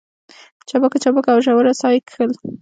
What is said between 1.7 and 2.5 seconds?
ساه يې کښل.